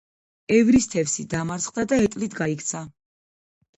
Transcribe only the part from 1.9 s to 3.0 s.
და ეტლით გაიქცა.